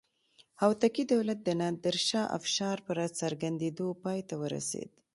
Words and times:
هوتکي 0.61 1.03
دولت 1.13 1.39
د 1.43 1.49
نادر 1.61 1.95
شاه 2.07 2.31
افشار 2.37 2.77
په 2.85 2.91
راڅرګندېدو 2.99 3.87
پای 4.03 4.19
ته 4.29 4.35
ورسېد. 4.41 4.89